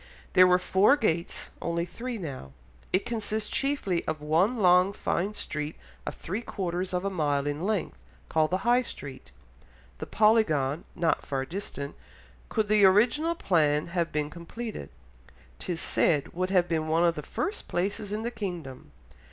[0.33, 2.53] There were four gates, only three now.
[2.91, 5.75] It consists chiefly of one long fine street
[6.07, 9.31] of three quarters of a mile in length, called the High Street....
[9.99, 11.93] The Polygon (not far distant)
[12.49, 14.89] could the original plan have been completed,
[15.59, 18.91] 'tis said, would have been one of the first places in the kingdom....